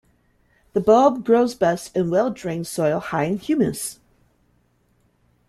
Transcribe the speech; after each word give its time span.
The 0.73 0.81
bulb 0.81 1.23
grows 1.23 1.53
best 1.53 1.95
in 1.95 2.09
well-drained 2.09 2.65
soil 2.65 2.99
high 2.99 3.25
in 3.25 3.37
humus. 3.37 3.99